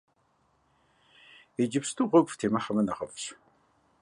[1.61, 3.23] Иджыпсту гъуэгу фытемыхьэмэ нэхъыфӀщ!